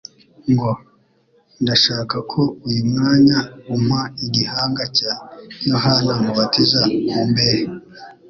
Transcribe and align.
ngo: 0.51 0.71
"Ndashaka 1.61 2.17
ko 2.31 2.41
uyu 2.67 2.81
mwanya 2.89 3.39
umpa 3.75 4.01
igihanga 4.25 4.83
cya 4.97 5.13
Yohana 5.69 6.11
umubatiza 6.21 6.81
ku 7.09 7.19
mbehe." 7.29 7.63